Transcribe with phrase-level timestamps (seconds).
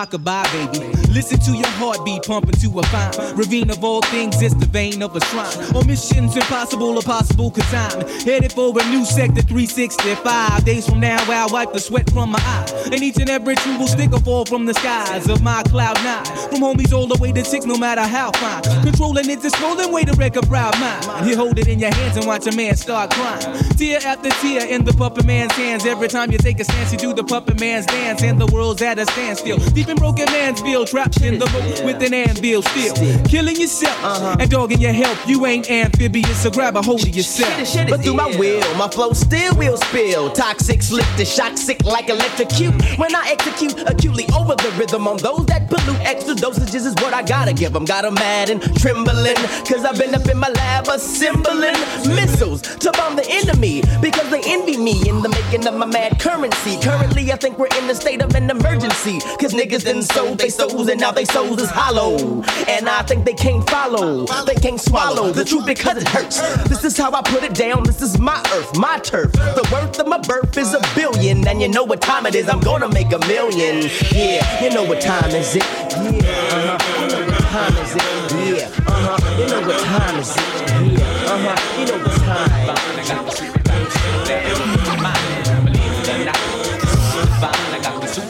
[0.00, 0.86] Rockabye, baby.
[1.12, 4.40] Listen to your heartbeat pumping to a fine ravine of all things.
[4.40, 5.74] It's the vein of a shrine.
[5.74, 10.64] Or missions impossible or possible cause I'm headed for a new sector 365.
[10.64, 12.79] Days from now, I'll wipe the sweat from my eye.
[12.92, 15.96] And each and every tree will stick or fall from the skies of my cloud
[16.02, 16.24] nine.
[16.24, 18.62] From homies all the way to six, no matter how fine.
[18.82, 21.28] Controlling it's a stolen way to wreck a proud mind.
[21.28, 23.40] You hold it in your hands and watch a man start crying.
[23.76, 25.86] Tear after tear in the puppet man's hands.
[25.86, 28.22] Every time you take a stance, you do the puppet man's dance.
[28.22, 29.58] And the world's at a standstill.
[29.58, 32.94] Deep in broken man's bill, trapped in the boat with an anvil still.
[33.26, 35.18] Killing yourself and dogging your health.
[35.28, 37.88] You ain't amphibious, so grab a hold of yourself.
[37.88, 40.32] But through my will, my flow still will spill.
[40.32, 42.79] Toxic, slick to shock, sick like electrocute.
[42.96, 47.14] When I execute acutely over the rhythm on those that pollute, extra dosages is what
[47.14, 47.84] I gotta give them.
[47.84, 49.36] Got 'em mad and trembling,
[49.68, 51.76] cause I've been up in my lab assembling
[52.14, 56.18] missiles to bomb the enemy because they envy me in the making of my mad
[56.18, 56.78] currency.
[56.80, 60.50] Currently, I think we're in the state of an emergency, cause niggas then sold they
[60.50, 62.42] souls and now they souls is hollow.
[62.68, 66.40] And I think they can't follow, they can't swallow the truth because it hurts.
[66.68, 69.32] This is how I put it down, this is my earth, my turf.
[69.32, 72.48] The worth of my birth is a billion, and you know what time it is,
[72.48, 73.90] I'm gonna make a million.
[74.12, 75.62] Yeah, you know what time is it?
[75.64, 76.22] Yeah,
[76.54, 76.78] uh-huh.
[77.00, 78.02] You know what time is it?
[78.30, 79.40] Yeah, uh-huh.
[79.40, 80.42] You know what time is it?
[80.70, 81.80] Yeah, uh-huh.
[81.80, 82.60] You know what time.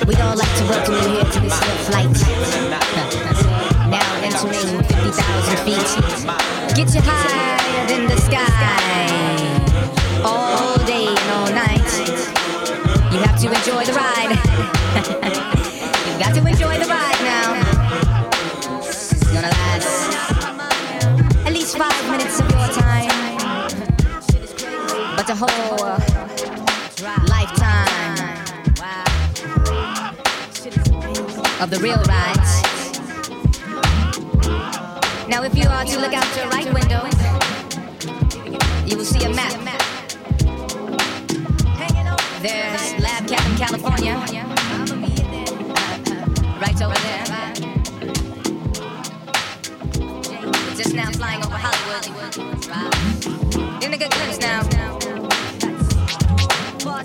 [0.08, 2.16] We all like to welcome you here to this here flight.
[3.92, 5.90] now entering 50,000 feet.
[6.74, 8.48] Get you higher than the sky.
[10.24, 11.90] All day and all night.
[13.12, 14.19] You have to enjoy the ride.
[16.50, 17.48] Enjoy the ride now.
[18.80, 19.86] It's gonna last
[21.46, 23.08] at least five minutes of your time.
[25.16, 25.78] But the whole
[27.28, 28.40] lifetime
[31.62, 32.52] of the real rides.
[35.28, 37.06] Now, if you are to look out your right window,
[38.86, 39.54] you will see a map.
[42.42, 44.16] There's Lab Cabin California,
[46.60, 47.24] right over there.
[50.76, 52.04] Just now flying over Hollywood.
[53.80, 54.62] Getting a good glimpse now.
[56.80, 57.04] Far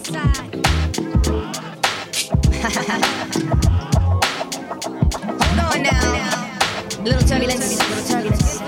[5.56, 7.04] Hold on now.
[7.04, 8.62] Little turbulence, little turbulence.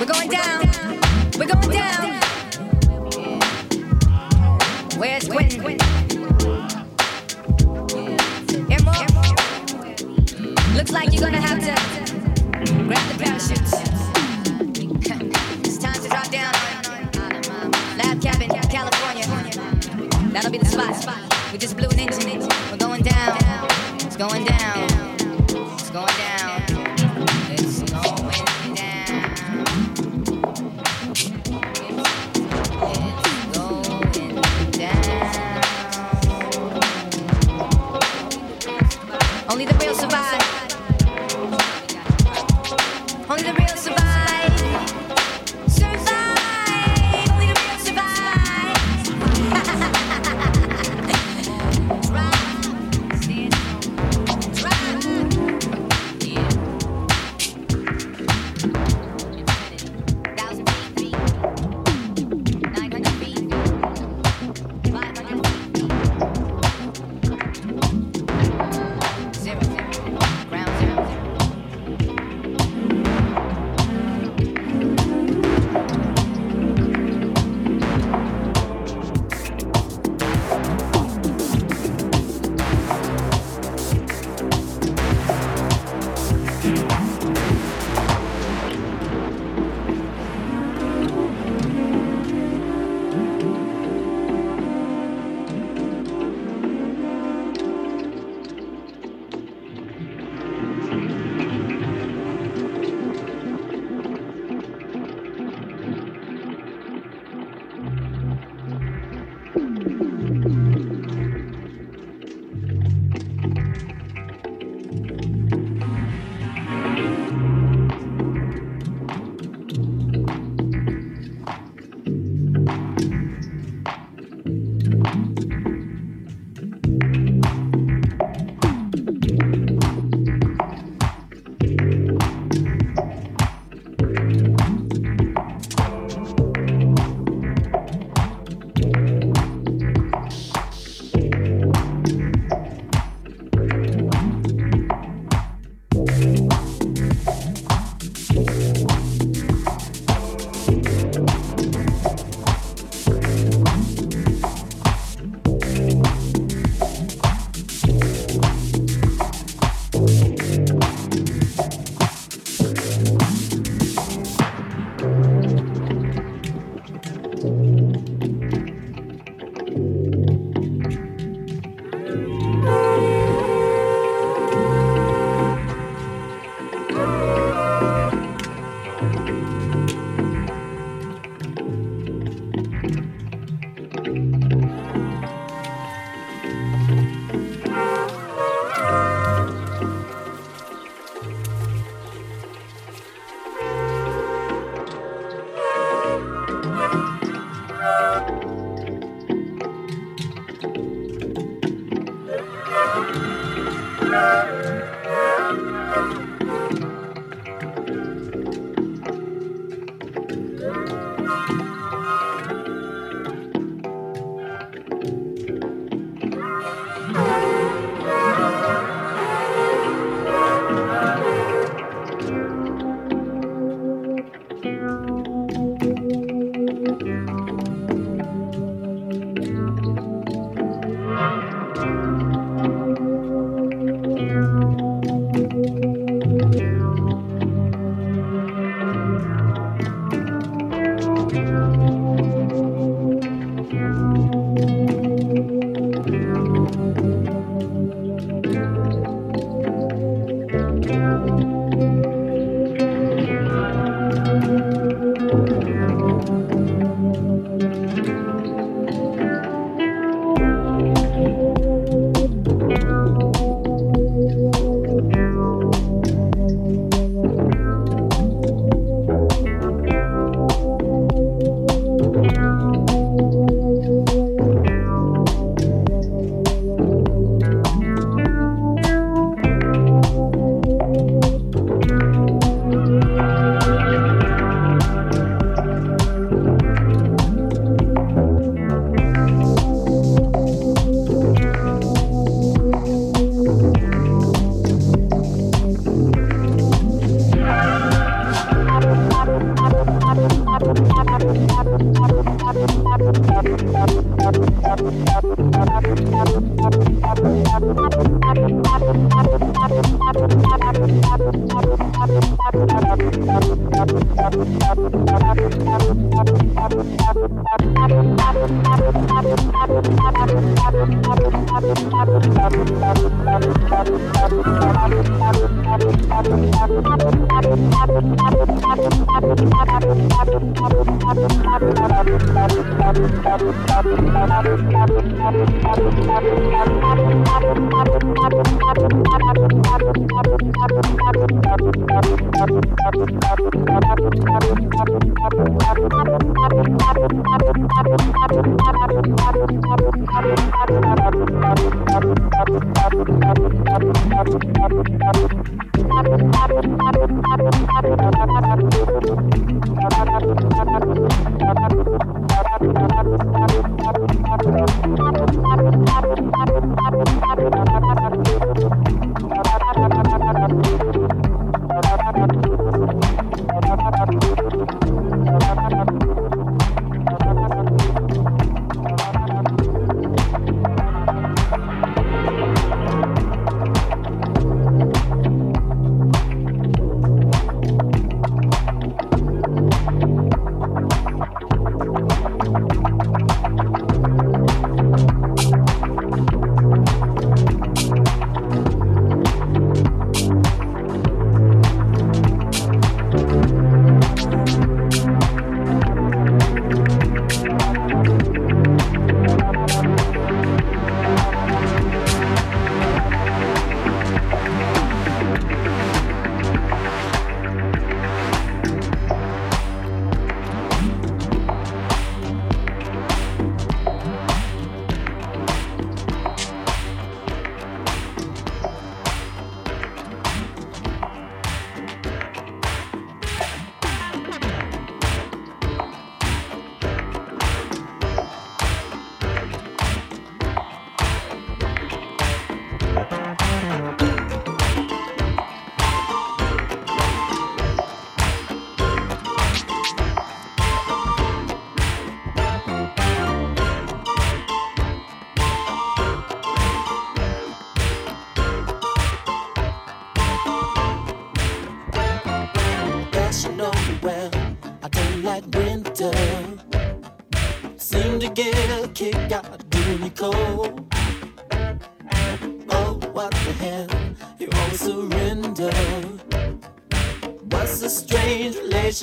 [0.00, 0.60] We're going down.
[1.38, 2.21] We're going down.
[5.02, 5.60] Where's Quentin?
[8.70, 9.10] Emerald?
[10.76, 11.74] Looks like you're gonna have to
[12.84, 13.72] grab the parachutes.
[15.66, 16.52] it's time to drop down
[17.98, 19.26] Lab Cabin, California.
[20.32, 21.52] That'll be the spot.
[21.52, 22.38] We just blew an engine.
[22.70, 23.38] We're going down.
[23.96, 24.71] It's going down.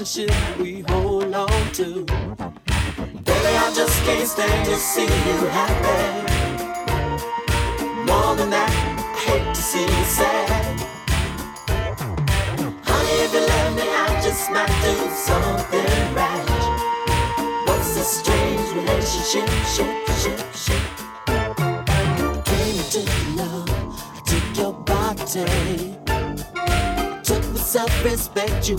[0.10, 2.03] should we hold on to?
[2.03, 6.26] Baby, I just can't stand to see you happy.
[8.10, 10.80] More than that, I hate to see you sad.
[12.89, 16.47] Honey, if you love me, I just might do something right.
[17.68, 19.47] What's this strange relationship?
[19.74, 19.89] Shit,
[20.22, 20.84] shit, shit.
[22.49, 23.01] Came into
[23.38, 23.70] love,
[24.16, 25.93] I took your body,
[27.22, 28.78] took the self-respect you.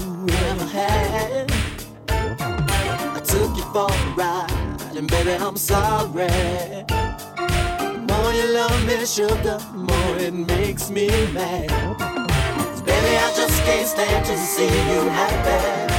[5.51, 6.28] I'm sorry.
[6.86, 11.66] The more you love me, sugar, the more it makes me mad.
[12.86, 15.89] Baby, I just can't stand to see you happy.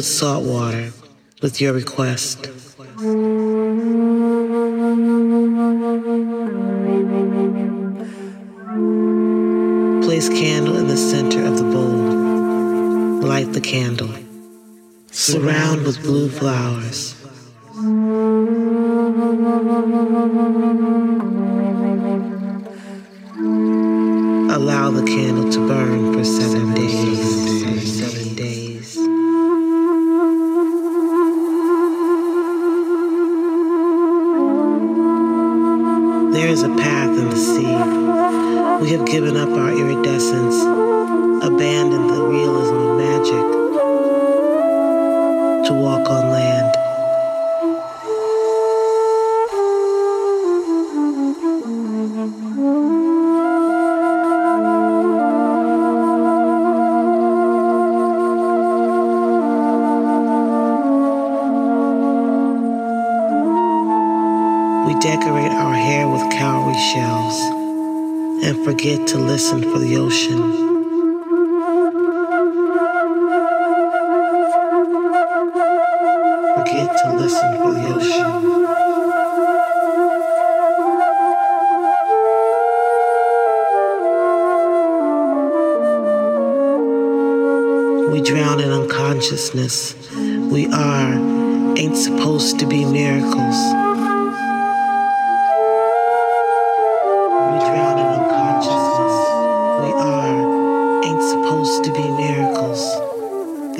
[0.00, 0.92] with salt water
[1.42, 2.44] with your request.
[10.02, 13.28] Place candle in the center of the bowl.
[13.28, 14.08] Light the candle.
[15.10, 17.09] Surround with blue flowers.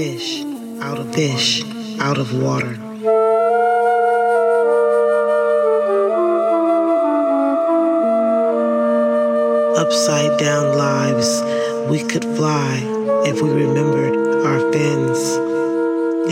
[0.00, 0.42] Fish
[0.80, 1.62] out of fish,
[2.00, 2.74] out of water.
[9.76, 11.42] Upside down lives,
[11.90, 12.80] we could fly
[13.26, 14.16] if we remembered
[14.46, 15.18] our fins,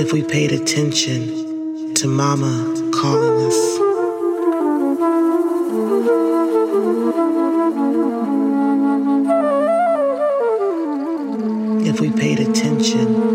[0.00, 2.54] if we paid attention to Mama
[2.94, 3.88] calling us.
[11.86, 13.27] If we paid attention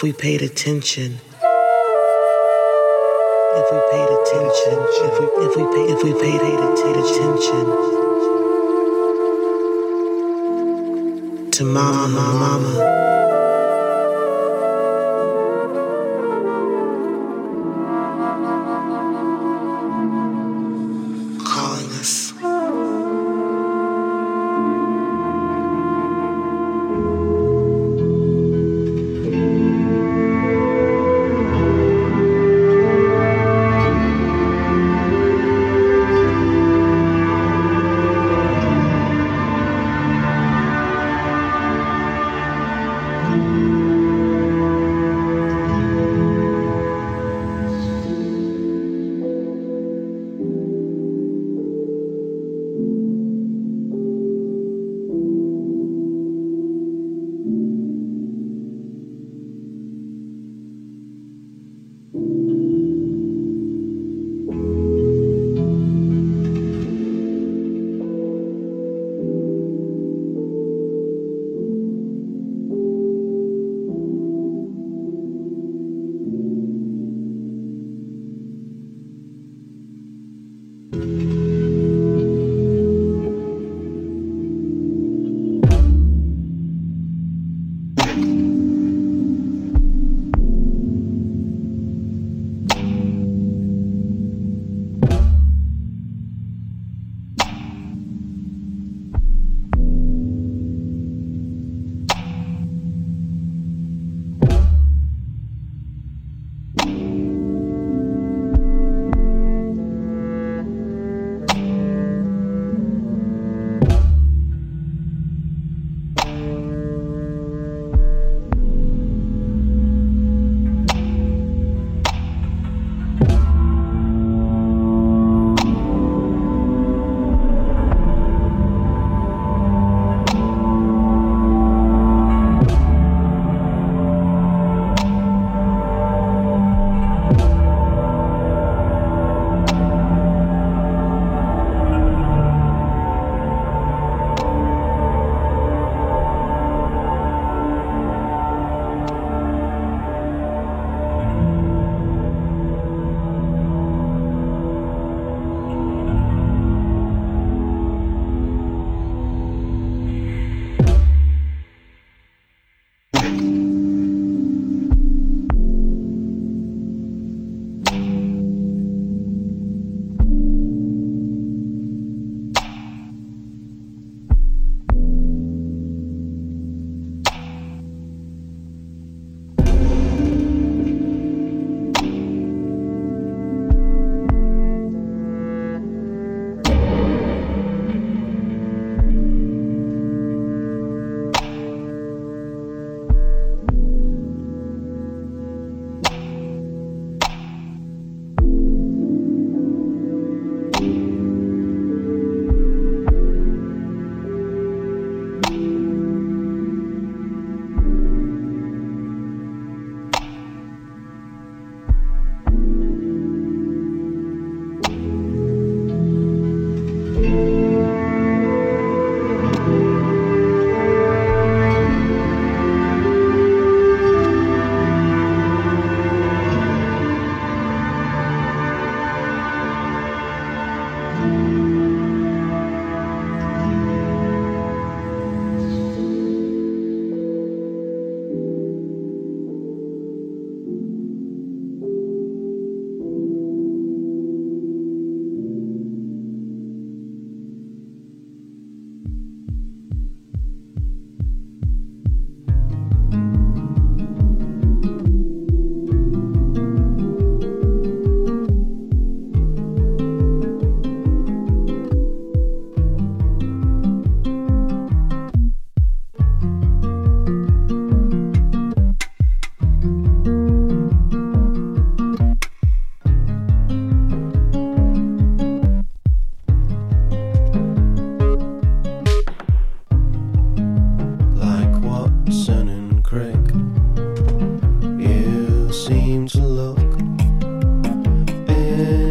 [0.00, 1.20] if we paid attention
[3.52, 7.64] if we paid attention if we if we paid if we paid attention
[11.50, 12.40] to mama mama.
[12.40, 13.39] calling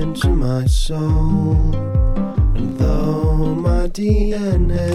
[0.09, 1.75] into my soul.
[2.55, 4.89] And though my DNA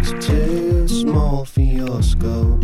[0.00, 2.62] is too small for your scope.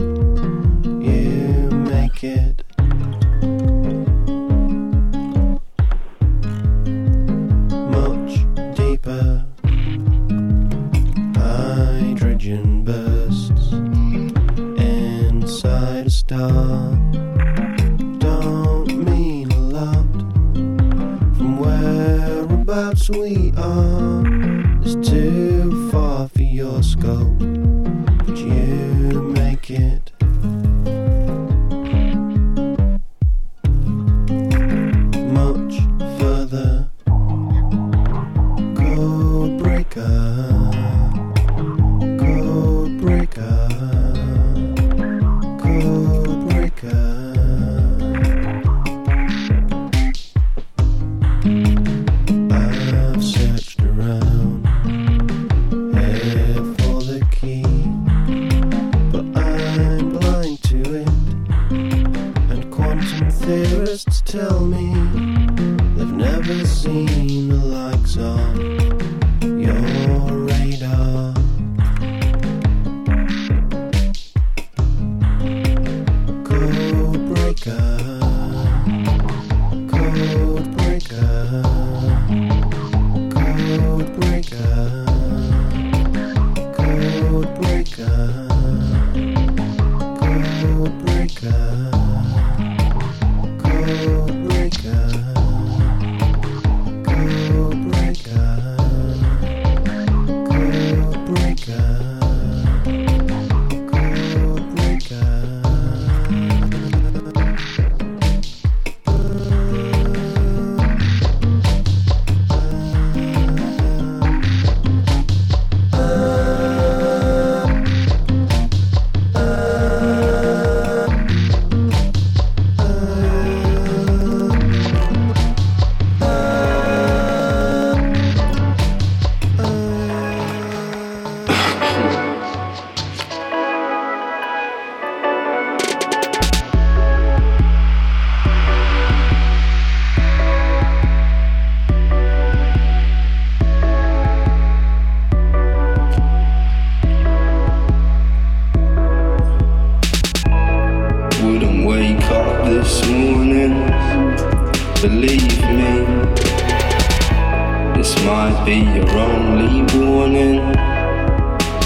[159.30, 160.60] only warning,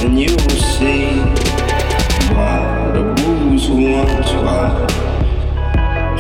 [0.03, 1.07] and you will see
[2.35, 4.69] why the wolves once why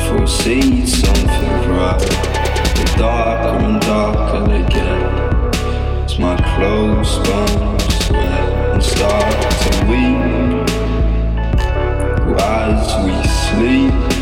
[0.07, 2.01] foresee something right.
[2.79, 5.01] The darker and darker they get,
[6.05, 10.45] as my clothes burn sweat and start to weep.
[12.37, 14.14] As we sleep.